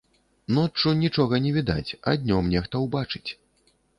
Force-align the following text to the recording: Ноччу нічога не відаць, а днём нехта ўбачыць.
Ноччу 0.57 0.93
нічога 1.01 1.39
не 1.43 1.51
відаць, 1.59 1.95
а 2.11 2.15
днём 2.23 2.49
нехта 2.55 2.81
ўбачыць. 2.87 3.25